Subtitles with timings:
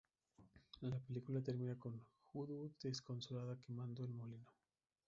[0.79, 4.47] La película termina con Ju Dou desconsolada quemando el molino.